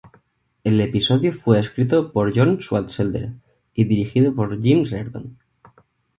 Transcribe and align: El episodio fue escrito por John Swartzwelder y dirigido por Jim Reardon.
El 0.63 0.81
episodio 0.81 1.31
fue 1.31 1.59
escrito 1.59 2.11
por 2.11 2.35
John 2.35 2.59
Swartzwelder 2.59 3.33
y 3.75 3.83
dirigido 3.83 4.33
por 4.33 4.59
Jim 4.59 4.83
Reardon. 4.89 5.37